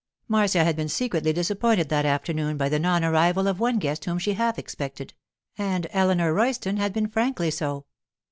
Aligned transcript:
Marcia 0.27 0.63
had 0.63 0.75
been 0.75 0.89
secretly 0.89 1.31
disappointed 1.31 1.89
that 1.89 2.07
afternoon 2.07 2.57
by 2.57 2.67
the 2.67 2.79
non 2.79 3.03
arrival 3.03 3.47
of 3.47 3.59
one 3.59 3.77
guest 3.77 4.05
whom 4.05 4.17
she 4.17 4.31
had 4.31 4.41
half 4.43 4.57
expected—and 4.57 5.85
Eleanor 5.91 6.33
Royston 6.33 6.77
had 6.77 6.91
been 6.91 7.07
frankly 7.07 7.51
so. 7.51 7.85